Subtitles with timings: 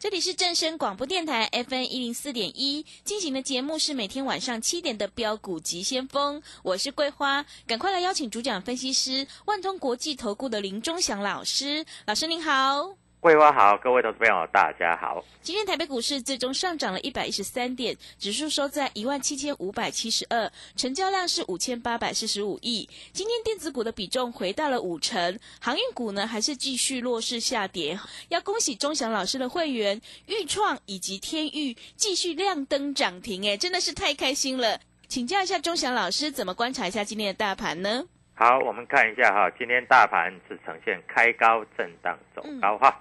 [0.00, 12.96] 这里是正声广播电台 FN 一零四点一进行的节目是每天晚上七点的标股急先锋，我是桂花，赶快来邀请主讲分析师万通国际投顾的林忠祥老师，老师您好。
[13.20, 15.22] 桂花好，各位投资朋友大家好。
[15.42, 22.88] 今天台北股市最终上涨了一百一十三点，指数收在一万七千五百七十二，成交量是五千八百四十五亿。
[23.12, 28.00] 今天电子股的比重回到了五成，航运股呢还是继续弱势下跌。
[28.30, 34.80] 要恭喜钟祥老师的会员豫创以及天域继续亮灯涨停，哎，真的是太开心了。
[35.08, 38.02] 请教一下钟祥老师，怎么观察一下今天的大盘呢？
[38.34, 42.98] 好，我们看一下哈，今天大盘是呈现开高震荡走高哈。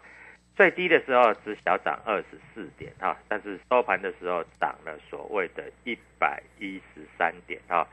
[0.60, 7.88] 最低的时候只小涨二十四点哈，但是收盘的时候涨了所谓的一百一十三点哈。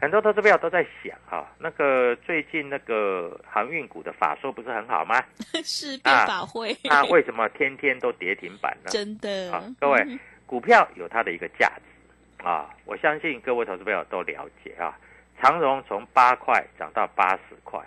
[0.00, 5.20] 很多投资友都在想哈，那个最近那个航运股的法说不是很好吗？
[5.64, 8.90] 是变法会，那为什么天天都跌停板呢？
[8.92, 14.96] 真的啊，各位，股票有它的一个价值啊，我相信各位投资朋友都了解啊。
[15.42, 17.80] 长荣从八块涨到八十块，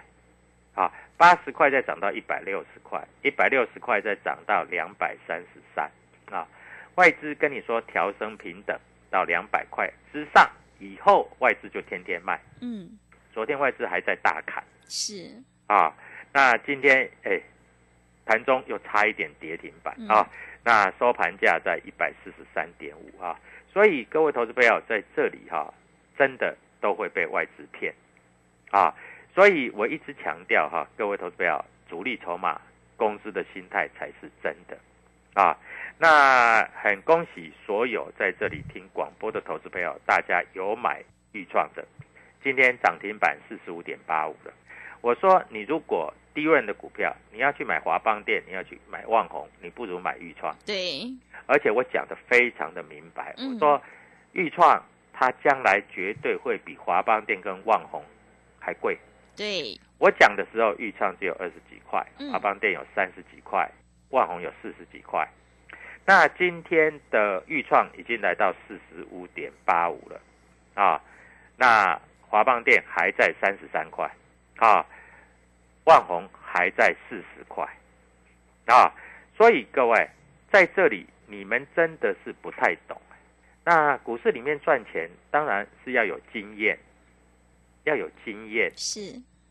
[0.77, 0.93] 啊。
[1.17, 5.89] 八十块再涨到一百六十块，一百六十块再涨到两百三十三
[6.29, 6.47] 啊！
[6.93, 8.79] 外资跟你说调升平等
[9.09, 12.39] 到两百块之上以后，外资就天天卖。
[12.61, 12.87] 嗯，
[13.33, 15.91] 昨天外资还在大砍，是啊。
[16.31, 17.41] 那今天哎，
[18.27, 20.29] 盘中又差一点跌停板啊。
[20.63, 23.39] 那收盘价在一百四十三点五啊。
[23.73, 25.73] 所以各位投资朋友在这里哈，
[26.15, 27.91] 真的都会被外资骗
[28.69, 28.93] 啊。
[29.37, 32.59] 所以我一直强调哈，各位投资友，主力筹码
[32.95, 34.75] 公司的心态才是真的
[35.39, 35.55] 啊。
[35.99, 41.03] 那很恭喜所有在这里听广播的投资朋友，大家有买
[41.33, 41.85] 预创的，
[42.43, 44.51] 今天涨停板四十五点八五了。
[45.01, 50.51] 我说你如果低润的股票，你要去买华邦店，你要去买旺宏，你不如买预创。
[50.65, 51.03] 对，
[51.45, 53.79] 而且我讲的非常的明白，我说
[54.31, 54.83] 预创
[55.13, 58.03] 它将来绝对会比华邦店跟旺宏
[58.57, 58.97] 还贵。
[59.37, 63.69] 对我讲的时候，豫创只有二十几块，华邦店有三十几块，
[64.09, 65.27] 万宏有四十几块。
[66.05, 70.19] 那今天的豫创已经来到四十五点八五了
[70.73, 70.99] 啊，
[71.55, 74.09] 那华邦店还在三十三块
[74.57, 74.83] 啊，
[75.85, 77.63] 万宏还在四十块
[78.65, 78.91] 啊，
[79.35, 80.09] 所以各位
[80.51, 82.99] 在这里，你们真的是不太懂。
[83.63, 86.77] 那股市里面赚钱，当然是要有经验。
[87.87, 88.99] 要有经验，是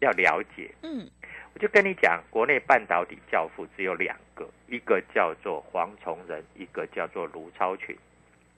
[0.00, 0.71] 要了解。
[0.83, 1.09] 嗯，
[1.55, 7.97] 我就跟你讲，国内半导体教父只有两个，一个叫做黄崇仁，一个叫做卢超群。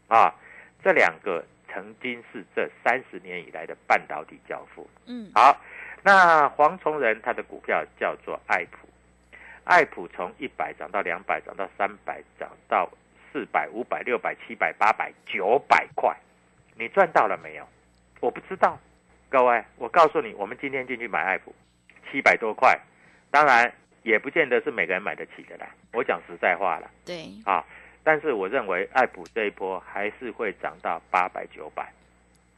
[0.08, 0.34] 啊，
[0.82, 4.88] 这两个曾经是这三十年以来的半导体教父。
[5.06, 5.56] 嗯，好，
[6.02, 8.88] 那黄崇仁他的股票叫做爱普，
[9.62, 12.90] 爱普从一百涨到两百，涨到三百，涨到
[13.30, 16.16] 四百、五百、六百、七百、八百、九百块，
[16.74, 17.68] 你赚到了没有？
[18.18, 18.76] 我不知道。
[19.30, 21.54] 各位，我告诉你，我们今天进去买爱普，
[22.10, 22.78] 七百多块，
[23.30, 23.70] 当然
[24.02, 25.68] 也不见得是每个人买得起的啦。
[25.92, 27.62] 我讲实在话了，对啊，
[28.02, 31.92] 但是我认为爱普这一波还是会涨到八百九百，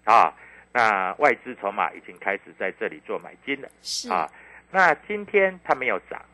[0.05, 0.32] 啊，
[0.72, 4.31] 那外资筹码已经开始在这里做买进了，是啊。
[4.70, 6.25] 那今天它没有涨，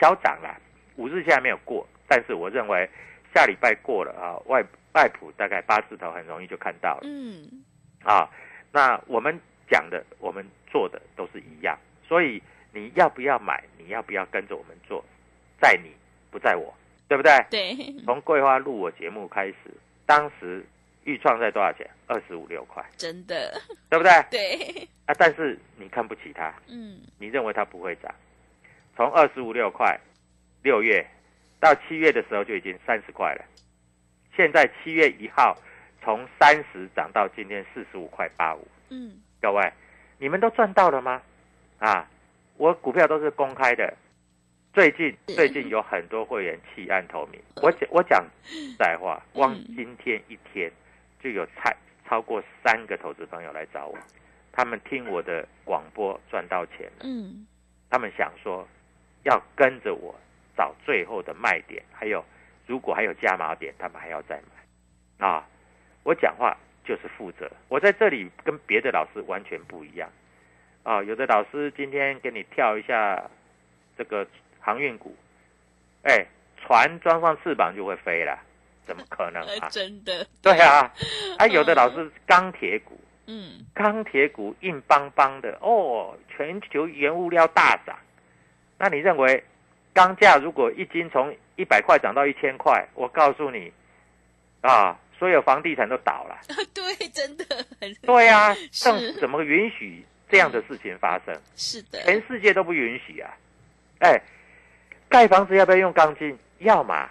[0.00, 0.58] 小涨了，
[0.96, 2.88] 五日线还没有过，但是我认为
[3.34, 4.64] 下礼拜过了啊，外
[4.94, 7.62] 外普大概八字头很容易就看到了，嗯，
[8.02, 8.30] 啊。
[8.72, 9.38] 那我们
[9.68, 13.62] 讲的，我们做的都是一样，所以你要不要买？
[13.78, 15.04] 你要不要跟着我们做？
[15.60, 15.90] 在你
[16.30, 16.74] 不在我，
[17.08, 17.32] 对不对？
[17.50, 17.74] 对，
[18.04, 19.56] 从桂花录我节目开始，
[20.04, 20.64] 当时
[21.04, 21.88] 预创在多少钱？
[22.06, 23.58] 二十五六块，真的，
[23.88, 24.12] 对不对？
[24.30, 28.14] 对，啊，但是你看不起它，嗯，你认为它不会涨？
[28.94, 29.98] 从二十五六块，
[30.62, 31.04] 六月
[31.58, 33.44] 到七月的时候就已经三十块了，
[34.36, 35.56] 现在七月一号
[36.02, 39.70] 从三十涨到今天四十五块八五，嗯，各位，
[40.16, 41.20] 你们都赚到了吗？
[41.78, 42.08] 啊，
[42.56, 43.92] 我股票都是公开的。
[44.72, 50.72] 最近最近有很多会员弃暗投明，我讲我讲实在话，光今天一天
[51.22, 51.70] 就有超
[52.08, 53.98] 超过三个投资朋友来找我，
[54.50, 57.46] 他们听我的广播赚到钱了，嗯，
[57.90, 58.66] 他们想说
[59.24, 60.18] 要跟着我
[60.56, 62.24] 找最后的卖点，还有
[62.66, 64.36] 如果还有加码点，他们还要再
[65.18, 65.46] 买啊！
[66.02, 70.08] 我讲话就是负责，我在这里跟别的老师完全不一样
[70.82, 71.02] 啊！
[71.02, 73.30] 有的老师今天给你跳一下
[73.96, 74.26] 这个。
[74.66, 75.14] 航运股，
[76.04, 76.26] 哎，
[76.56, 78.38] 船装上翅膀就会飞了，
[78.86, 79.68] 怎么可能啊？
[79.68, 80.26] 真的？
[80.40, 80.90] 对啊，
[81.36, 87.94] 啊，有的老师钢铁股，嗯，钢铁股硬邦邦的哦，全球原物料大涨，
[88.78, 89.44] 那你认为
[89.92, 93.70] 钢价如果一斤从一百块涨到一千块，我告诉你
[94.62, 96.38] 啊，所有房地产都倒了。
[96.74, 97.44] 对，真的
[97.80, 97.94] 很。
[98.02, 101.34] 对啊，政府怎么允许这样的事情发生？
[101.56, 103.30] 是的，全世界都不允许啊，
[104.00, 104.20] 哎。
[105.06, 106.36] 盖房子要不要用钢筋？
[106.58, 107.08] 要嘛。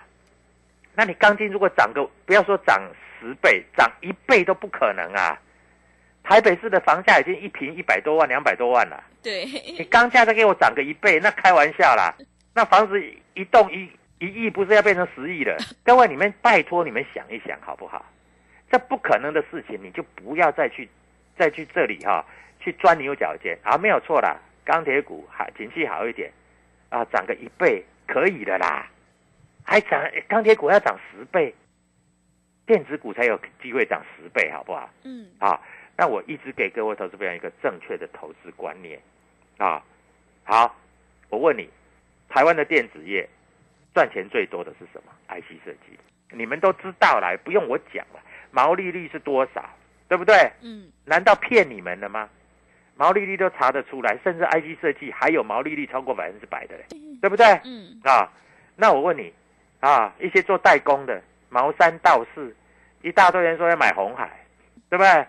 [0.94, 2.82] 那你钢筋如果涨个，不要说涨
[3.18, 5.40] 十倍，涨一倍都不可能啊！
[6.22, 9.02] 台北市的房价已经一平一百多万、两百多万了。
[9.22, 9.46] 对。
[9.46, 12.14] 你钢价再给我涨个一倍，那开玩笑啦！
[12.54, 13.02] 那房子
[13.36, 13.90] 一栋一
[14.24, 15.58] 一亿，不是要变成十亿了？
[15.84, 18.06] 各位，你们拜托你们想一想好不好？
[18.72, 20.88] 这不可能的事情，你就不要再去
[21.38, 22.26] 再去这里哈，
[22.60, 23.78] 去钻牛角尖啊！
[23.78, 26.32] 没有错啦，钢铁股还景气好一点
[26.90, 27.84] 啊，涨个一倍。
[28.06, 28.86] 可以的啦，
[29.64, 31.56] 还涨钢铁股要涨十倍，
[32.66, 34.90] 电子股才有机会涨十倍，好不好？
[35.04, 35.64] 嗯，好，
[35.98, 39.02] 那我一直给各位投资朋友一个正确的投资观念
[39.58, 39.82] 啊。
[40.44, 40.76] 好，
[41.30, 41.70] 我问你，
[42.28, 43.28] 台湾的电子业
[43.94, 45.98] 赚钱最多的是什么？IC 设计，
[46.32, 48.20] 你们都知道啦，不用我讲了，
[48.52, 49.64] 毛利率是多少，
[50.08, 50.36] 对不对？
[50.62, 52.30] 嗯，难道骗你们了吗？
[52.96, 56.86] 毛利率都查得出来，甚至 IC 设计还有毛利率超过百分之百的嘞，
[57.22, 57.46] 对不对？
[57.66, 58.32] 嗯啊，
[58.76, 59.34] 那我问你
[59.80, 62.56] 啊，一些做代工的毛三道四，
[63.02, 64.30] 一大堆人说要买红海，
[64.90, 65.26] 对不对？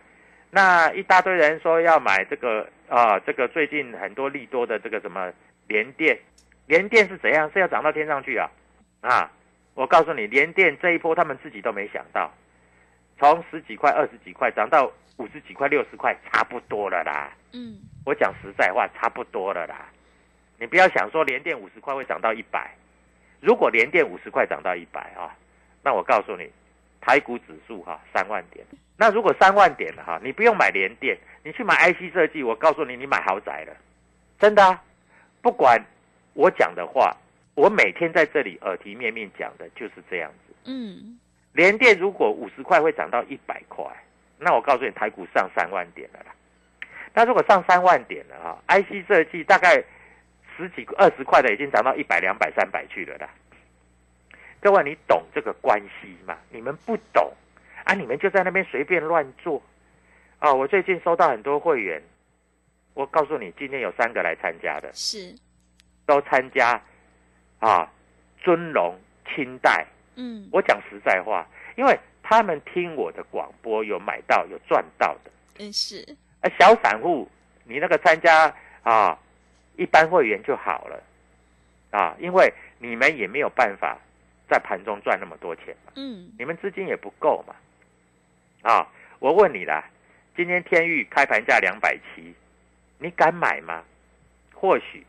[0.51, 5.33] 那一大堆人说要买这个啊，这个最近很多利多的这个什么
[5.67, 6.17] 联电，
[6.67, 7.51] 联电是怎样？
[7.53, 8.51] 是要涨到天上去啊？
[9.01, 9.31] 啊，
[9.75, 12.33] 我告诉你，联电这一波他们自己都没想到，
[13.19, 14.91] 从十几块、二十几块涨到。
[15.17, 17.31] 五十几块、六十块，差不多了啦。
[17.53, 19.87] 嗯，我讲实在话，差不多了啦。
[20.59, 22.75] 你不要想说连电五十块会涨到一百，
[23.39, 25.31] 如果连电五十块涨到一百啊，
[25.85, 26.51] 那我告诉你，
[27.01, 28.67] 台股指数哈三万点。
[28.97, 33.77] 那如果三万点了哈，你不用买连电，你去买 IC 设计，我告诉你，你买豪宅了，
[34.41, 34.81] 真的。
[35.41, 35.81] 不管
[36.35, 37.17] 我讲的话，
[37.55, 40.55] 我每天在这里耳提面命讲的就是这样子。
[40.67, 41.19] 嗯，
[41.53, 43.85] 连电如果五十块会涨到一百块。
[44.39, 46.35] 那我告诉你，台股上三万点了啦。
[47.15, 49.83] 那如果上三万点了哈，IC 设计大概
[50.57, 53.31] 十几二十块的已经涨到一百、两百、三百去了啦。
[54.61, 56.37] 各位，你懂这个关系吗？
[56.51, 57.33] 你们不懂
[57.85, 57.95] 啊？
[57.95, 59.63] 你们就在那边随便乱做
[60.41, 60.53] 啊！
[60.53, 62.03] 我最近收到很多会员，
[62.95, 65.35] 我告诉你，今天有三个来参加的，是
[66.07, 66.81] 都参加
[67.59, 67.91] 啊，
[68.39, 68.99] 尊龙、
[69.35, 69.87] 清代。
[70.17, 71.47] 嗯，我讲实在话，
[71.77, 71.99] 因为。
[72.27, 77.31] 他们听我的广播有买到有赚到的，嗯是，啊小散户
[77.65, 78.51] 你那个参加
[78.83, 79.19] 啊，
[79.77, 81.03] 一般会员就好了，
[81.91, 83.99] 啊，因为你们也没有办法
[84.49, 87.55] 在盘中赚那么多钱嘛，嗯，你们资金也不够嘛，
[88.63, 89.85] 啊，我问你啦，
[90.35, 92.35] 今天天域开盘价两百七，
[92.99, 93.85] 你敢买吗？
[94.55, 95.07] 或许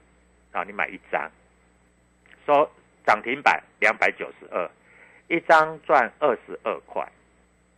[0.56, 1.30] 啊，你买一张，
[2.46, 2.70] 说
[3.06, 4.70] 涨停板两百九十二。
[5.28, 7.04] 一张赚二十二块，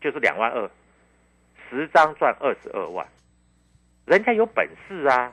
[0.01, 0.69] 就是两万二，
[1.69, 3.07] 十张赚二十二万，
[4.05, 5.31] 人家有本事啊！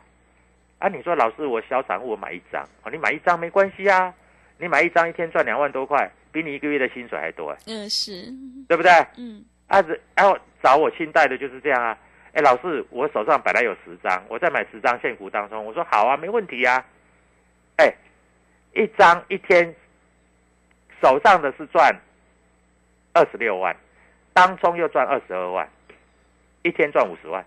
[0.78, 4.14] 啊，你说老师，我小散户我买一张，哦，你买一张没关系啊，
[4.58, 8.32] 你买一张一天赚两万多块，比你一个月的薪水还多，嗯，是，
[8.68, 8.92] 对不对？
[9.18, 9.82] 嗯，啊，
[10.14, 11.98] 然后找我信贷的就是这样啊，
[12.32, 15.64] 哎，老师，我手上本来有十张，我再买十张现股当中。
[15.64, 16.84] 我说好啊，没问题啊。
[17.76, 17.94] 哎，
[18.74, 19.74] 一张一天
[21.02, 21.94] 手上的是赚
[23.12, 23.76] 二十六万，
[24.32, 25.68] 当中又赚二十二万，
[26.62, 27.44] 一天赚五十万，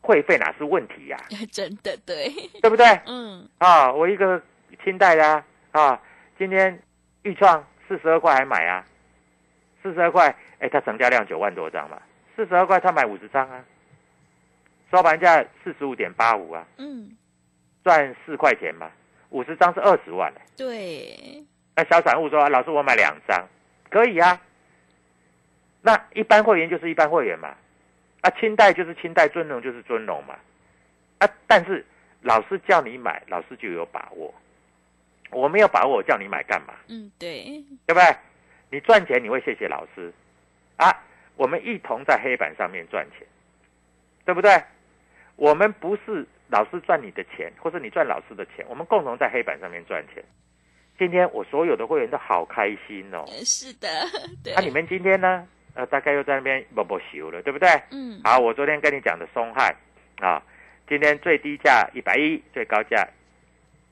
[0.00, 1.16] 会费哪是问题呀？
[1.52, 2.28] 真的对，
[2.60, 2.86] 对不对？
[3.06, 4.40] 嗯，啊，我一个
[4.84, 6.00] 清代的啊，
[6.38, 6.80] 今天
[7.22, 8.84] 预创四十二块还买啊，
[9.82, 12.00] 四十二块，哎，它成交量九万多张嘛，
[12.36, 13.64] 四十二块他买五十张啊，
[14.90, 17.16] 收盘价四十五点八五啊，嗯，
[17.82, 18.90] 赚四块钱嘛，
[19.30, 21.44] 五十张是二十万对，
[21.76, 23.46] 那小散户说，老师我买两张，
[23.90, 24.40] 可以啊。
[25.80, 27.54] 那一般会员就是一般会员嘛，
[28.22, 30.34] 啊，清代就是清代，尊龙就是尊龙嘛，
[31.18, 31.84] 啊，但是
[32.22, 34.34] 老师叫你买，老师就有把握。
[35.30, 36.74] 我没有把握，我叫你买干嘛？
[36.88, 38.16] 嗯，对，对不对？
[38.70, 40.12] 你赚钱你会谢谢老师，
[40.76, 40.90] 啊，
[41.36, 43.26] 我们一同在黑板上面赚钱，
[44.24, 44.62] 对不对？
[45.36, 50.22] 我们不是老师赚你的钱，或者你赚老师的钱，我们共同在黑板上面赚钱。
[50.98, 53.24] 今天我所有的会员都好开心哦。
[53.44, 53.88] 是的，
[54.42, 54.52] 对。
[54.56, 55.46] 那你们今天呢？
[55.74, 57.68] 呃，大概又在那边不不修了，对不对？
[57.92, 58.20] 嗯。
[58.24, 59.72] 好，我昨天跟你讲的松汉
[60.20, 60.42] 啊，
[60.88, 63.06] 今天最低价一百一，最高价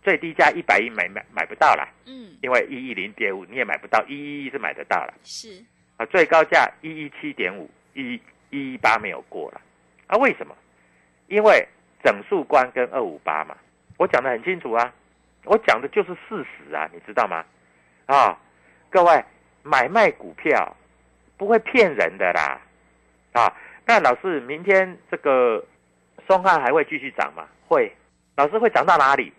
[0.03, 1.89] 最低价一百一买买买不到了。
[2.07, 2.37] 嗯。
[2.43, 5.15] 因为一一零点五你也买不到，一一一是买得到了。
[5.23, 5.63] 是。
[5.97, 8.21] 啊，最高价一一七点五，一
[8.51, 9.61] 一一八没有过了。
[10.09, 10.57] 啊，为什么？
[11.29, 11.65] 因为
[12.03, 13.57] 整数关跟二五八嘛，
[13.97, 14.93] 我讲的很清楚啊，
[15.45, 17.45] 我讲的就是事实啊，你知道吗？
[18.07, 18.39] 啊，
[18.91, 19.25] 各位
[19.63, 20.77] 买卖股票
[21.37, 22.61] 不会骗人的啦，
[23.33, 23.53] 啊，
[23.85, 25.65] 那老师明天这个
[26.27, 27.49] 松汉还会继续涨吗？
[27.67, 27.93] 会，
[28.37, 29.33] 老师会涨到哪里？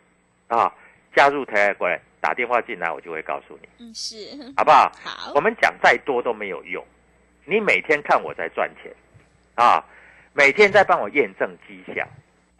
[0.47, 0.73] 啊，
[1.15, 4.15] 加入台过来打电话进来，我就会告诉你，嗯，是，
[4.57, 4.91] 好不好？
[5.03, 6.85] 好，我们讲再多都没有用，
[7.45, 8.93] 你每天看我在赚钱，
[9.55, 9.83] 啊。
[10.33, 12.07] 每天在帮我验证绩效，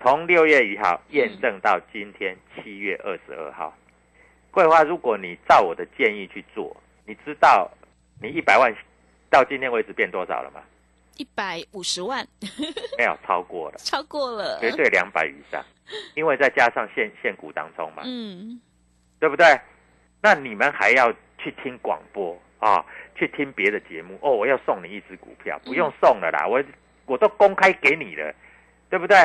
[0.01, 3.75] 从六月一号验证到今天七月二十二号。
[4.51, 6.75] 桂花，如果你照我的建议去做，
[7.05, 7.69] 你知道
[8.21, 8.73] 你一百万
[9.29, 10.61] 到今天为止变多少了吗？
[11.17, 12.25] 一百五十万，
[12.97, 15.63] 没有超过了，超过了， 绝对两百以上，
[16.15, 18.61] 因为再加上现现股当中嘛，嗯，
[19.19, 19.59] 对不对？
[20.21, 22.85] 那你们还要去听广播啊，
[23.15, 24.31] 去听别的节目哦。
[24.31, 26.63] 我要送你一只股票，不用送了啦，我。
[27.09, 28.35] 我都公开给你了，
[28.89, 29.15] 对不对？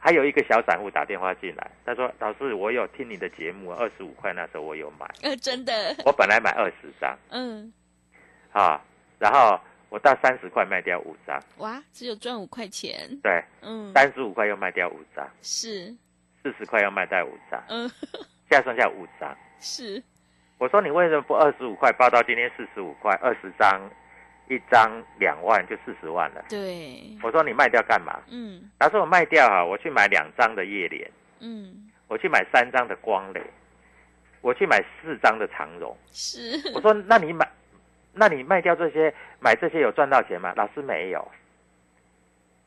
[0.00, 5.06] 还有一个小散户打电话进来，他说：“老师，我有听你的节目，二十五块那时候我有买。
[5.22, 5.94] ”呃，真的。
[6.04, 7.72] 我本来买二十张， 嗯，
[8.52, 8.80] 啊，
[9.18, 11.36] 然后我到三十块卖掉五张。
[11.56, 13.08] 哇，只有赚五块钱。
[13.22, 15.92] 对，嗯，三十五块又卖掉五张，是，
[16.42, 17.88] 四十块又卖掉五张，嗯，
[18.48, 19.36] 现在剩下五张。
[19.58, 20.00] 是，
[20.58, 23.80] 我说你为什么不二十五块报到今天四十五块，二十张？
[24.48, 26.44] 一张两万就四十万了。
[26.48, 28.18] 对，我说你卖掉干嘛？
[28.30, 33.42] 嗯，他说我卖掉啊，我去买两张的夜联，嗯，我去买三张的光磊，
[34.40, 35.96] 我去买四张的长荣。
[36.10, 37.48] 是，我说那你买，
[38.12, 40.52] 那你卖掉这些，买这些有赚到钱吗？
[40.56, 41.26] 老师没有。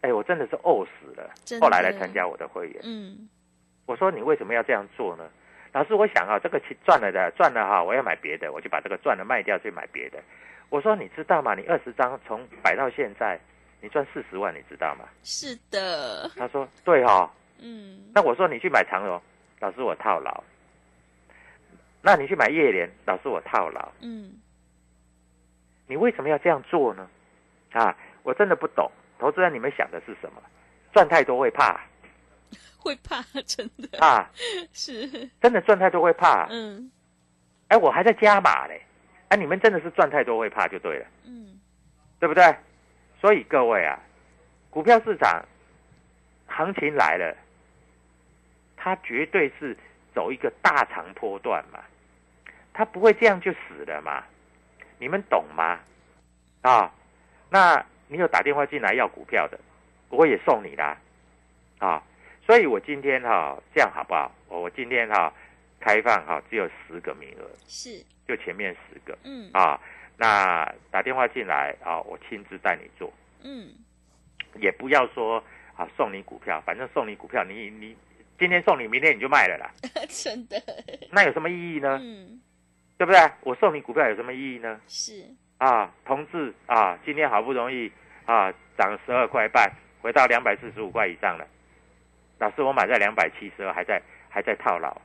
[0.01, 1.29] 哎，我真的是饿死了。
[1.59, 2.81] 后来来参加我的会员。
[2.83, 3.29] 嗯，
[3.85, 5.23] 我说你为什么要这样做呢？
[5.73, 10.19] 老师，我想啊，这个钱赚了的，赚了哈，我要买别的，我就把这个赚了卖掉去买别的。
[10.71, 11.53] 我说你知道吗？
[11.53, 13.37] 你二十张从摆到现在，
[13.81, 15.03] 你赚四十万，你知道吗？
[15.21, 16.31] 是的。
[16.37, 17.29] 他说对哈。
[17.59, 18.09] 嗯。
[18.15, 19.21] 那我说你去买长荣，
[19.59, 20.43] 老师我套牢。
[22.01, 23.91] 那你去买叶联，老师我套牢。
[23.99, 24.31] 嗯。
[25.87, 27.05] 你为什么要这样做呢？
[27.73, 30.41] 啊，我真的不懂，投资人你们想的是什么？
[30.93, 31.81] 赚太多会怕。
[32.79, 33.99] 会怕，真的。
[33.99, 34.31] 啊。
[34.71, 35.29] 是。
[35.41, 36.47] 真的赚太多会怕。
[36.49, 36.89] 嗯。
[37.67, 38.81] 哎，我还在加码嘞。
[39.31, 41.57] 啊，你们真的是赚太多会怕就对了，嗯，
[42.19, 42.53] 对不对？
[43.21, 43.97] 所以各位啊，
[44.69, 45.41] 股票市场
[46.47, 47.33] 行情来了，
[48.75, 49.77] 它绝对是
[50.13, 51.79] 走一个大长波段嘛，
[52.73, 54.21] 它不会这样就死了嘛，
[54.99, 55.79] 你们懂吗？
[56.61, 56.91] 啊，
[57.49, 59.57] 那你有打电话进来要股票的，
[60.09, 60.97] 我也送你啦，
[61.79, 62.03] 啊，
[62.45, 64.29] 所以我今天哈这样好不好？
[64.49, 65.31] 我我今天哈
[65.81, 68.01] 开放哈只有十个名额，是。
[68.27, 69.77] 就前面十个，嗯啊，
[70.15, 73.11] 那打电话进来啊，我亲自带你做，
[73.43, 73.67] 嗯，
[74.55, 75.43] 也不要说
[75.75, 77.97] 啊送你股票，反正送你股票，你你
[78.39, 79.69] 今天送你，明天你就卖了啦，
[80.07, 80.61] 真的，
[81.11, 81.99] 那有什么意义呢？
[82.01, 82.39] 嗯，
[82.97, 83.19] 对不对？
[83.41, 84.79] 我送你股票有什么意义呢？
[84.87, 85.25] 是
[85.57, 87.91] 啊，同志啊，今天好不容易
[88.25, 89.69] 啊涨十二块半，
[90.01, 91.45] 回到两百四十五块以上了，
[92.39, 94.95] 老师我买在两百七十二，还在还在套牢。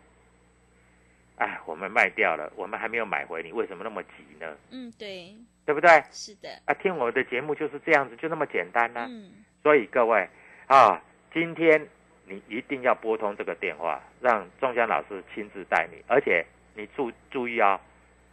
[1.37, 4.57] 哎，我们卖掉了，我们还没有买回，你为什么那么急呢？
[4.71, 5.35] 嗯，对。
[5.67, 5.91] 对不对？
[6.13, 6.49] 是的。
[6.65, 9.07] 啊，听我的节目就是这样子，就那么简单呢。
[9.09, 9.33] 嗯。
[9.63, 10.29] 所以各位
[10.67, 11.03] 啊，
[11.35, 11.85] 今天
[12.25, 17.81] 你一定要拨通这个电话，让钟祥老师亲自带你，而且你注注意啊，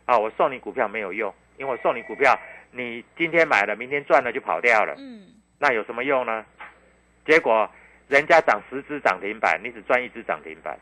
[0.06, 2.40] 啊，我送你股票没有用，因为我送你股票，
[2.72, 4.94] 你今天买了，明天赚了就跑掉了。
[5.00, 5.28] 嗯。
[5.58, 6.46] 那有什么用呢？
[7.26, 7.68] 结果
[8.08, 10.78] 人家涨十只涨停板，你只赚一只涨停板。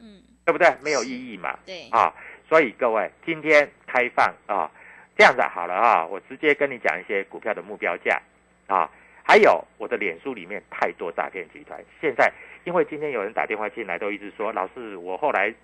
[0.00, 0.20] 嗯。
[0.44, 0.74] 对不对？
[0.82, 1.58] 没有意义嘛。
[1.64, 1.88] 对。
[1.90, 2.12] 啊，
[2.48, 4.70] 所以各位今天开放啊。
[5.16, 8.20] 这样子好了啊，我直接跟你讲一些股票的目标价
[8.66, 8.90] 啊，
[9.22, 11.80] 还有我的脸书里面太多诈骗集团。
[12.00, 12.32] 现在
[12.64, 15.54] 因为今天有人打电话进来，都一直说老师，我后来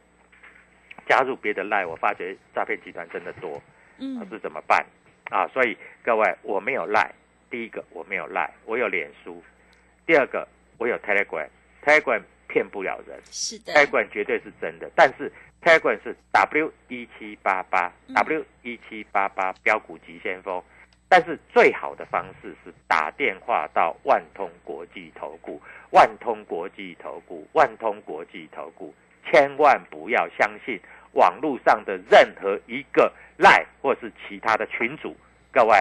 [1.08, 3.60] 加入别的赖，我发觉诈骗集团真的多，
[3.98, 4.86] 嗯，是怎么办
[5.30, 5.48] 啊？
[5.48, 7.10] 所以各位，我没有赖，
[7.50, 9.42] 第一个我没有赖，我有脸书；
[10.06, 10.46] 第二个
[10.78, 15.32] 我有 Telegram，Telegram 骗不了人，是的，Telegram 绝对是真的，但是。
[15.62, 20.64] Telegram 是 W 一七八八 W 一七八八标股急先锋，
[21.06, 28.94] 但是最好的方式是打电话到万通国际投顾，万通国际投顾，万通国际投顾，
[29.30, 30.80] 千万不要相信
[31.12, 35.14] 网络上的任何一个赖或是其他的群主。
[35.52, 35.78] 各位，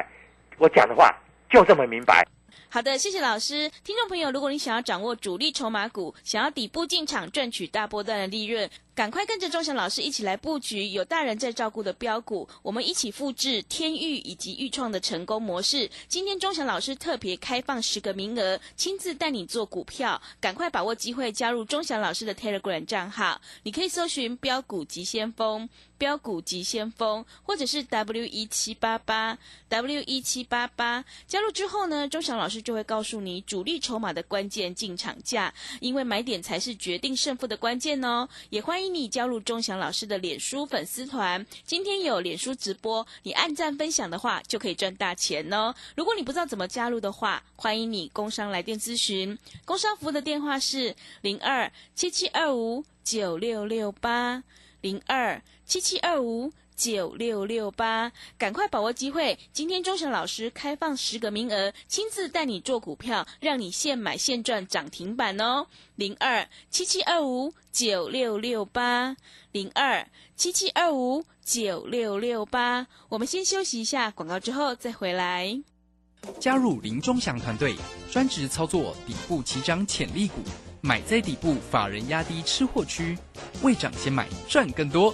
[0.58, 1.18] 我讲的话
[1.50, 2.28] 就这么明白。
[2.70, 3.70] 好的，谢谢老师。
[3.84, 8.70] 听众朋友，如果你想要掌握主力筹码股，想要底部进场赚取大波段的利润。
[9.00, 15.90] 赶快跟着钟祥老师一起来布局有大人在照顾的标股，我们一起复制天域以及豫创的成功模式。
[16.10, 23.40] 今天钟祥老师特别开放十个名额，亲自带你做股票，赶快把握机会加入钟祥老师的 Telegram 账号。
[23.64, 29.38] 你可以搜寻标股急先锋、标股急先锋，或者是 W 一七八八
[29.70, 31.06] W 一七八八。
[31.26, 38.28] 加入之后呢，钟祥老师就会告诉你主力筹码的关键进场价，因为买点才是决定胜负的关键哦。
[38.50, 38.89] 也欢迎。
[38.94, 45.74] 你加入钟祥老师的脸书粉丝团，今天有脸书直播，你按赞分享的话就可以赚大钱哦。
[45.96, 54.44] 如果你不知道怎么加入的话，欢迎你工商来电咨询，工商服务的电话是零二七七二五九六六八
[54.82, 56.52] 零二七七二五。
[56.80, 59.38] 九六六八，赶快把握机会！
[59.52, 65.68] 今天钟祥老师开放十个名额，亲自带你做股票，让你现买现赚涨停板哦！
[65.98, 69.18] 零二七七二五九六六八，
[69.52, 72.88] 零二七七二五九六六八。
[73.10, 75.62] 我们先休息一下广告，之后再回来。
[76.40, 77.76] 加入林钟祥团队，
[78.10, 80.36] 专职操作底部起涨潜力股，
[80.80, 83.18] 买在底部，法人压低吃货区，
[83.62, 85.14] 未涨先买赚更多。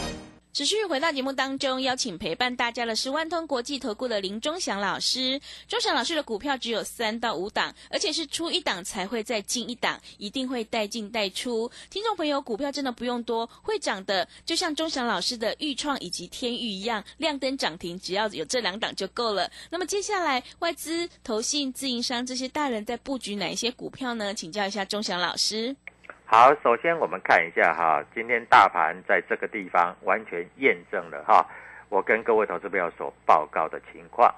[0.53, 5.39] 持续回到节目当中，邀请陪伴大家的是万通国际投顾的林忠祥老师。
[5.65, 11.71] 忠祥老师的股票只有三到五档，而且是出一档才会再进一档，一定会带进带出。
[11.89, 19.49] 听众朋友，股票真的不用多，会涨的就像忠祥老师的豫创以及天域一样，亮灯涨停，只要有这两档就够了。
[19.69, 24.33] 那么接下来，外资、投信、自营商这些大人在布局哪一些股票呢？
[24.33, 25.73] 请教一下忠祥老师。
[26.31, 31.45] 好，首先我们看一下哈，今天大盘在这个地方完全验证了哈，
[31.89, 34.33] 我跟各位投资朋友所报告的情况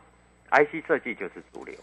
[0.50, 1.76] ，IC 设计就是主流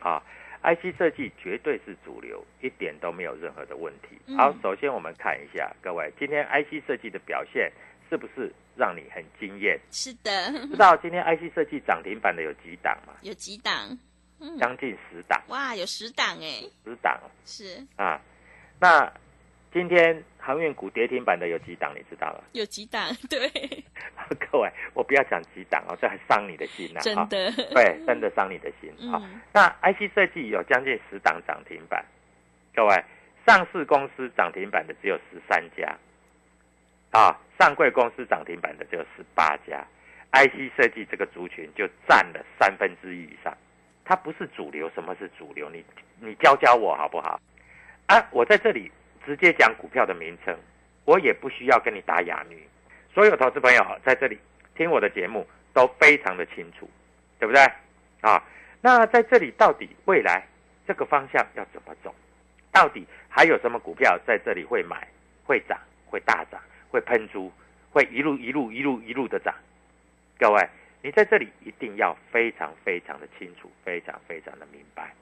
[0.00, 0.22] 啊
[0.62, 4.18] ，IC 设计绝对是主流，一点都没有任何的问题。
[4.38, 7.70] 好，首先我们看一下，各位今天 IC 设计的表现
[8.08, 9.78] 是不是让你很惊艳？
[9.90, 13.12] 是的，知道今天 IC 设计涨停板的有几档吗？
[13.20, 13.98] 有几档？
[14.58, 15.38] 将近十档。
[15.48, 18.18] 哇，有十档哎，十档是啊，
[18.80, 19.12] 那。
[19.72, 22.40] 今天航运股跌停板的有几档，你知道吗？
[22.52, 23.50] 有几档， 对。
[24.50, 27.00] 各位，我不要讲几档哦，这还伤你的心呐。
[27.00, 27.50] 真的。
[27.74, 29.20] 对，真的伤你的心啊。
[29.52, 32.04] 那 IC 设计有将近十档涨停板，
[32.74, 33.04] 各位，
[33.46, 35.94] 上市公司涨停板的只有十三家，
[37.10, 39.84] 啊，上柜公司涨停板的只有十八家
[40.32, 43.54] ，IC 设计这个族群就占了三分之一以上。
[44.04, 45.68] 它不是主流，什么是主流？
[45.68, 45.84] 你
[46.20, 47.38] 你教教我好不好？
[48.06, 48.90] 啊，我在这里。
[49.24, 50.56] 直接讲股票的名称，
[51.04, 52.56] 我也不需要跟你打哑谜。
[53.12, 54.38] 所有投资朋友在这里
[54.74, 56.88] 听我的节目都非常的清楚，
[57.38, 57.62] 对不对？
[58.20, 58.42] 啊，
[58.80, 60.46] 那在这里到底未来
[60.86, 62.14] 这个方向要怎么走？
[62.72, 65.08] 到底还有什么股票在这里会买、
[65.44, 67.52] 会涨、会大涨、会喷出、
[67.90, 69.54] 会一路一路一路一路的涨？
[70.38, 70.68] 各位，
[71.02, 75.12] 你在这里一定要非常非常的清楚，非常非常的明白。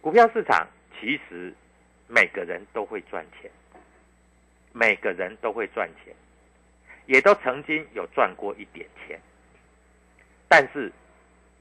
[0.00, 0.66] 股票市场
[1.00, 1.52] 其实。
[2.08, 3.50] 每个人都会赚钱，
[4.72, 6.14] 每个人都会赚钱，
[7.06, 9.20] 也都曾经有赚过一点钱，
[10.48, 10.90] 但是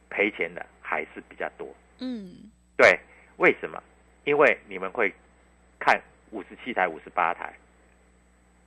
[0.09, 1.67] 赔钱的还是比较多。
[1.99, 2.97] 嗯，对，
[3.37, 3.81] 为什么？
[4.23, 5.13] 因为你们会
[5.79, 7.53] 看五十七台、五十八台，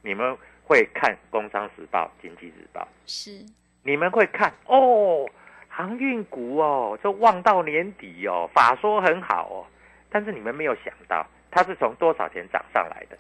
[0.02, 3.44] 你们会看《工商时报》《经济日报》，是。
[3.82, 5.26] 你们会看哦，
[5.68, 9.66] 航运股哦，这望到年底哦，法说很好哦，
[10.10, 13.16] 但是你们没有想到，它是从多少钱涨上来的？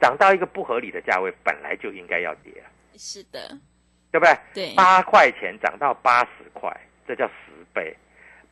[0.00, 3.56] 涨到一个不合理的价位，本来就应该要跌了，是的，
[4.10, 4.36] 对不对？
[4.52, 7.32] 对，八块钱涨到八十块，这叫十
[7.72, 7.94] 倍；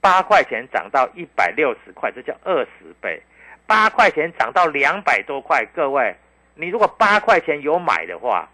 [0.01, 3.21] 八块钱涨到一百六十块，这叫二十倍；
[3.67, 6.15] 八块钱涨到两百多块，各位，
[6.55, 8.49] 你如果八块钱有买的话，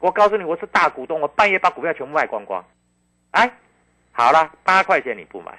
[0.00, 2.64] 我告诉你，我是大股东，我半夜把股票全部卖光光。
[3.32, 3.50] 哎，
[4.12, 5.58] 好了，八块钱你不买，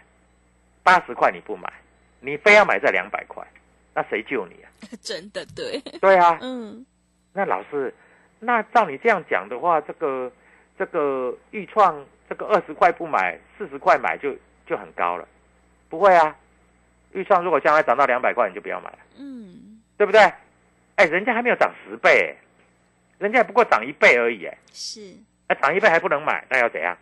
[0.82, 1.72] 八十块你不买，
[2.20, 3.46] 你非要买这两百块，
[4.00, 4.72] 那谁救你啊？
[5.04, 6.86] 真的对，对啊，嗯，
[7.34, 7.94] 那老师，
[8.40, 10.32] 那照你这样讲的话，这个
[10.78, 14.34] 这个预创这个二十块不买，四十块买就
[14.66, 15.28] 就很高了，
[15.90, 16.34] 不会啊？
[17.12, 20.22] 预创如果将来涨到两百块，你就不要买了，嗯，对不对？
[20.96, 22.38] 哎，人家还没有涨十倍，
[23.18, 25.14] 人家不过涨一倍而已，哎，是，
[25.50, 26.98] 那涨一倍还不能买，那要怎样？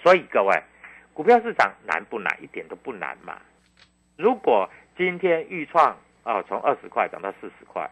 [0.00, 0.62] 所以各位，
[1.12, 2.38] 股票市场难不难？
[2.40, 3.40] 一点都不难嘛。
[4.16, 7.88] 如果今天豫创啊从二十块涨到四十块，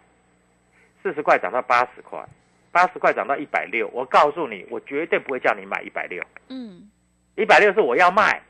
[1.03, 2.25] 四十块涨到八十块，
[2.73, 6.91] 八十块涨到一百六，我告诉你，我绝对不会叫你买一百六，嗯，
[7.37, 8.41] 一百六是我要卖，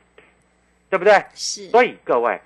[0.89, 1.13] 对不对？
[1.35, 2.41] 是，所以各位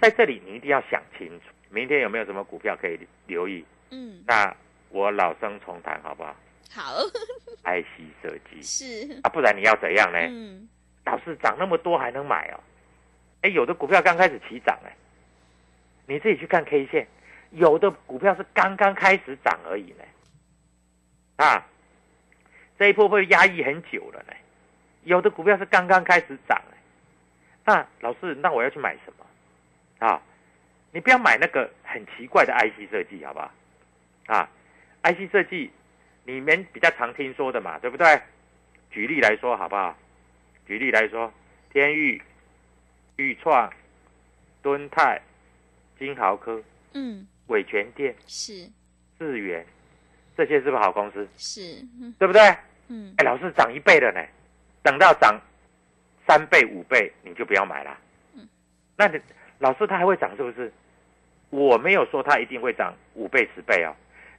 [0.00, 3.64] 在这里你一定要想清楚，明天有没有什么股票可以留意？
[3.90, 4.54] 嗯，那
[4.88, 6.34] 我老生重谈好不好
[6.74, 6.94] 好？
[7.64, 10.18] IC 设计是，啊，不然你要怎样呢？
[10.18, 10.68] 嗯，
[11.04, 12.60] 老是涨那么多还能买哦？
[13.42, 14.92] 哎，有的股票刚开始起涨哎，
[16.06, 17.06] 你自己去看 K 线，
[17.50, 20.04] 有的股票是刚刚开始涨而已呢。
[21.36, 21.66] 啊，
[22.78, 24.32] 这一波会压抑很久了呢。
[25.04, 26.60] 有的股票是刚刚开始涨，
[27.64, 29.26] 那老师，那我要去买什么？
[30.06, 30.22] 啊，
[30.92, 33.50] 你不要买那个很奇怪的 IC 设计，好不好？
[34.26, 34.48] 啊
[35.02, 35.70] ，IC 设计
[36.24, 38.20] 你们比较常听说的嘛，对不对？
[38.90, 39.96] 举例来说，好不好？
[40.66, 41.32] 举例来说，
[41.72, 42.22] 天域、
[43.16, 43.72] 豫创、
[44.62, 45.20] 敦泰、
[46.02, 46.60] 金豪科、
[46.94, 48.68] 嗯，伟全店、是，
[49.16, 49.64] 智源，
[50.36, 51.28] 这些是不是好公司？
[51.36, 52.40] 是，嗯对不对？
[52.88, 54.20] 嗯，哎，老师涨一倍了呢，
[54.82, 55.40] 等到涨
[56.26, 57.96] 三倍、五倍，你就不要买了。
[58.34, 58.48] 嗯，
[58.96, 59.20] 那你
[59.60, 60.72] 老师他还会涨是不是？
[61.50, 63.94] 我没有说它一定会涨五倍、十倍哦，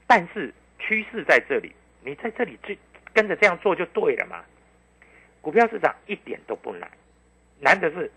[0.06, 1.72] 但是趋势在这里，
[2.02, 2.74] 你在这里就
[3.14, 4.44] 跟着这样做就对了嘛。
[5.40, 6.90] 股票市场一点都不难，
[7.60, 8.10] 难的是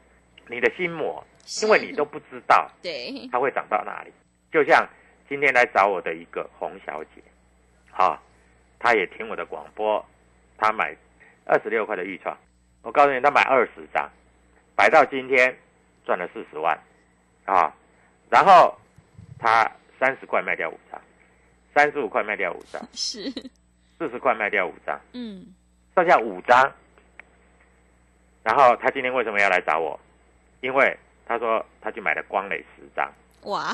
[0.49, 1.23] 你的心魔，
[1.61, 4.11] 因为你都不知道对，它会涨到哪里。
[4.51, 4.87] 就像
[5.27, 7.21] 今天来找我的一个洪小姐，
[7.91, 8.21] 好、
[8.79, 10.03] 她也听我的广播，
[10.57, 10.95] 她买
[11.45, 12.37] 二十六块的预创，
[12.81, 14.09] 我告诉你，她买二十张，
[14.75, 15.55] 摆到今天
[16.05, 16.77] 赚了四十万，
[17.45, 17.73] 啊，
[18.29, 18.77] 然后
[19.37, 21.01] 她三十块卖掉五张，
[21.75, 23.29] 三十五块卖掉五张， 是，
[23.99, 25.45] 四十块卖掉五张，嗯，
[25.95, 26.71] 剩下五张。
[28.43, 29.99] 然后她今天为什么要来找我？
[30.61, 33.11] 因为他说他去买了光磊十张，
[33.43, 33.71] 哇，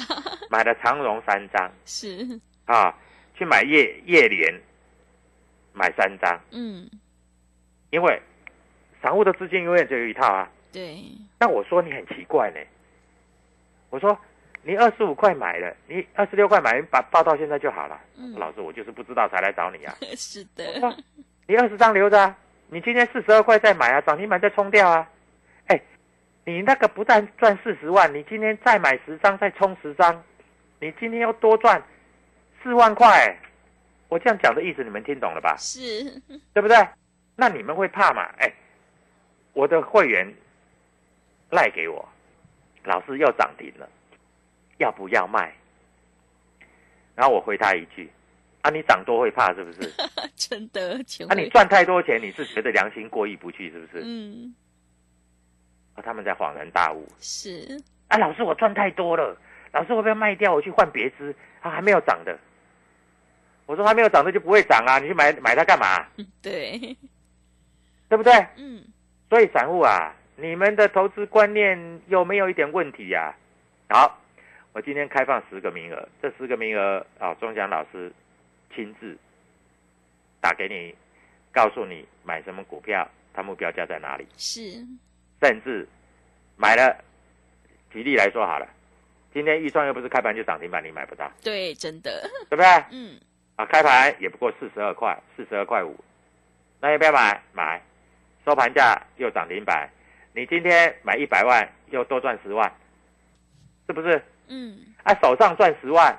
[0.49, 1.71] 买了长荣三张。
[1.85, 2.93] 是，啊，
[3.35, 4.53] 去买叶叶联，
[5.73, 6.89] 买三张，嗯，
[7.89, 8.21] 因为
[9.01, 10.49] 散户的资金永远只有一套啊。
[10.71, 11.03] 对，
[11.39, 12.59] 那我说你很奇怪呢，
[13.89, 14.17] 我说
[14.63, 17.99] 你二十五块买的，你二十六块买，把报到现在就好了。
[18.17, 19.95] 嗯老师，我就是不知道才来找你啊。
[20.17, 20.63] 是的，
[21.47, 22.35] 你二十张留着啊，
[22.69, 25.07] 你今天四十二块再买啊，涨停板再冲掉啊。
[26.45, 30.23] 哎，你那个不但赚四十万，你今天再买十张再充十张，
[30.79, 31.81] 你今天要多赚
[32.61, 33.37] 四万块。
[34.09, 35.55] 我这样讲的意思你们听懂了吧？
[35.57, 36.21] 是，
[36.53, 36.77] 对不对？
[37.35, 38.21] 那你们会怕吗？
[38.37, 38.53] 哎，
[39.53, 40.31] 我的会员
[41.49, 42.07] 赖给我，
[42.83, 43.89] 老师又涨停了，
[44.77, 45.51] 要不要卖？
[47.15, 48.07] 然后我回他一句：
[48.61, 49.91] 啊，你涨多会怕是不是？
[50.35, 54.03] 真的，钱啊，你赚太多钱，你是觉得良心过意不去是不是？
[54.05, 54.62] 嗯，啊，
[56.01, 57.07] 他们在恍然大悟。
[57.19, 59.37] 是，啊，老师我赚太多了，
[59.71, 60.53] 老师我不要卖掉？
[60.53, 62.37] 我去换别只啊，还没有涨的。
[63.65, 66.05] 我说还没有涨的就不会涨啊，你去买买它干嘛？
[66.41, 66.77] 对，
[68.09, 68.33] 对不对？
[68.57, 68.83] 嗯，
[69.29, 73.33] 所以散户啊，你们的投资观念有没有一点问题呀、
[73.89, 74.19] 好，
[74.73, 78.11] 我今天开放十个名额，这十个名额啊，钟祥老师
[78.75, 79.17] 亲自
[80.41, 80.93] 打给你，
[81.53, 84.85] 告诉你买什么股票，它目标价在哪里，是，
[85.43, 85.85] 甚至
[86.55, 87.03] 买了，
[87.91, 88.67] 举例来说好了，
[89.33, 92.65] 今天预算又不是开盘就涨停板，你买不到，对，真的，对不对？
[92.91, 93.19] 嗯，
[93.57, 95.99] 啊，开盘也不过四十二块，四十二块五，
[96.79, 97.43] 那要不要买？
[97.51, 97.81] 买，
[98.45, 99.89] 收盘价又涨停板，
[100.31, 102.73] 你今天买一百万又多赚十万，
[103.87, 104.23] 是不是？
[104.47, 106.17] 嗯，啊，手上赚十万，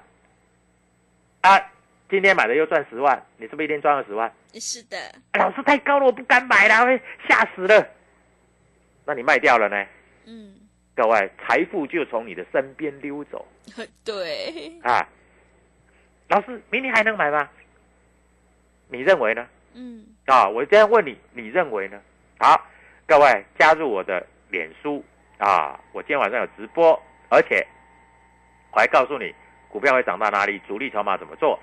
[1.40, 1.58] 啊，
[2.10, 4.30] 今天买的又赚十万，你是不是一天赚二十万？
[4.52, 4.98] 是的，
[5.38, 7.88] 老师太高了，我不敢买了，会吓死了。
[9.04, 9.86] 那你卖掉了呢？
[10.26, 10.54] 嗯，
[10.94, 13.46] 各位，财富就从你的身边溜走
[14.04, 15.06] 对，啊！
[16.28, 17.48] 老师，明天还能买吗？
[18.88, 19.46] 你认为呢？
[19.74, 22.00] 嗯，啊，我这样问你，你认为呢？
[22.38, 22.66] 好，
[23.06, 25.04] 各位加入我的脸书
[25.38, 27.66] 啊，我今天晚上有直播，而且
[28.72, 29.34] 我还告诉你
[29.68, 31.58] 股票会涨到哪里，主力筹码怎么做，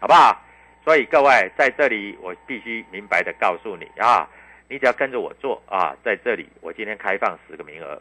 [0.00, 0.40] 好不好？
[0.84, 4.28] 所以各位在这里，我必须明白的告诉你啊，
[4.68, 8.00] 你只要跟着我做啊，在这里我今天开放十个名额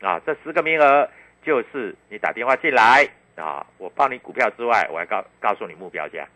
[0.00, 1.08] 啊，这十个名额
[1.44, 6.26] 就是你打电话进来啊，我报你股票之外，我还告告诉你目标价，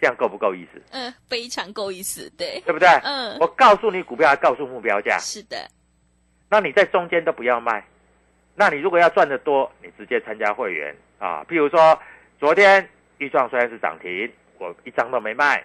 [0.00, 0.82] 这样够不够意思？
[0.90, 2.88] 嗯，非常够意思，对，对不对？
[3.02, 5.56] 嗯我告诉你股票，还告诉目标价，是的，
[6.48, 7.84] 那你在中间都不要卖。
[8.58, 11.44] 那你如果要赚得多，你直接参加会员啊。
[11.46, 11.98] 譬如说，
[12.40, 15.62] 昨天豫创虽然是涨停，我一张都没卖。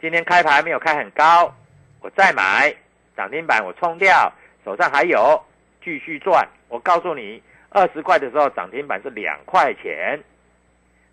[0.00, 1.54] 今天开盘没有开很高，
[2.00, 2.74] 我再买
[3.16, 4.32] 涨停板，我冲掉，
[4.64, 5.42] 手上还有，
[5.84, 6.46] 继续赚。
[6.68, 10.18] 我告诉你，二十块的时候涨停板是两块钱，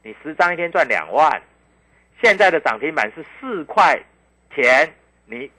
[0.04, 1.42] 你十张一天赚两万。
[2.22, 4.00] 现在的涨停板是四块
[4.56, 4.92] 钱，
[5.26, 5.50] 你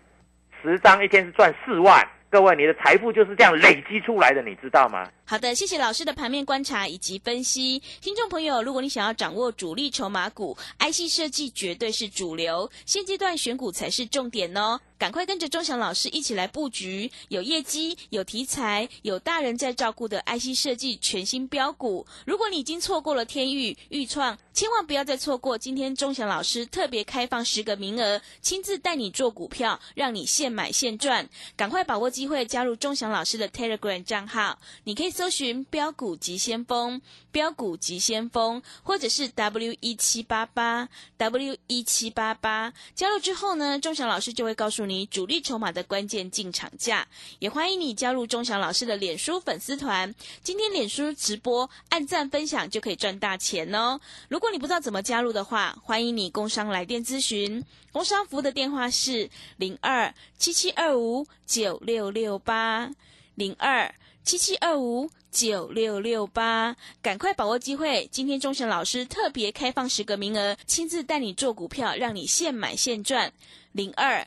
[0.63, 2.07] 十张一天是赚四万。
[2.31, 5.09] 各位，你的财富就是这样累积出来的，你知道吗？
[5.25, 7.79] 好的，谢谢老师的盘面观察以及分析。
[8.03, 14.79] 听众朋友，如果你想要掌握主力筹码股，IC 设计绝对是主流，现阶段选股才是重点哦。
[14.99, 22.05] 赶快跟着钟祥老师一起来布局，有业绩、有题材、有大人在照顾的 IC 设计全新标股。
[22.27, 31.29] 如果你已经错过了天域、豫创，千万不要再错过今天钟祥老师特别开放十个名额，亲自带你做股票，让你现买现赚。
[31.57, 42.73] 赶快把握机会加入钟祥老师的 Telegram 账号，你可以搜寻“标股急先锋”、“标股急先锋”，或者是 W 一七八八 W 一七八八。
[42.97, 47.07] 加入之后呢，钟祥老师就会告诉你你主力筹码的关键进场价。
[47.39, 50.15] 也欢迎你加入钟祥老师的脸书粉丝团。
[50.43, 54.01] 今天脸书直播按赞分享就可以赚大钱哦。
[54.29, 57.65] 如果你不知道怎么加入的话，欢迎你工商来电咨询。
[57.93, 62.91] 工商服务的电话是零二七七二五九六六八
[63.35, 68.09] 零二七七二五九六六八，赶快把握机会！
[68.11, 73.33] 今天钟祥老师特别开放十个名额，亲自带你做股票，让你现买现赚。
[73.73, 74.27] 零二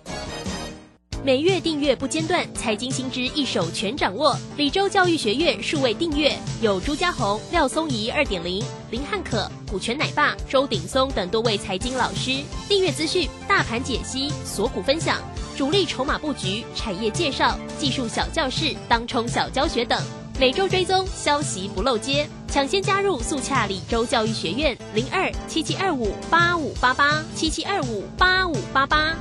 [1.23, 4.35] 每月订阅不间断，财经新知一手全掌握。
[4.57, 12.41] 李州教育学院数位订阅有朱家红、廖松怡二点零、林汉可、股权奶爸、周鼎松等多位财经老师。
[12.67, 15.19] 订阅资讯、大盘解析、锁股分享、
[15.55, 20.03] 主力筹码布局、产业介绍、技术小教室、当冲小教学等。
[20.39, 29.15] 每周追踪消息不漏接，抢先加入速洽李州教育学院零二七七二五八五八八七七二五八五八八。